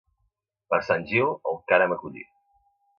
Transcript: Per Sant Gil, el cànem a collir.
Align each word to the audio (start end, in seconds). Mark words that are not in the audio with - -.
Per 0.73 0.79
Sant 0.89 1.05
Gil, 1.13 1.31
el 1.53 1.63
cànem 1.73 1.97
a 1.99 2.03
collir. 2.03 2.29